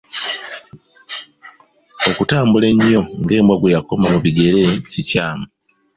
Okutambula 2.09 2.65
ennyo 2.71 3.01
ng’embwa 3.21 3.55
gwe 3.59 3.73
yakomba 3.75 4.05
mu 4.13 4.19
bigere 4.25 4.61
kikyamu. 4.91 5.45